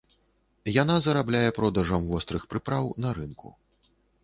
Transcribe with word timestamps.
Яна 0.81 0.95
зарабляе 1.07 1.51
продажам 1.59 2.09
вострых 2.15 2.43
прыпраў 2.55 2.91
на 3.07 3.15
рынку. 3.21 3.47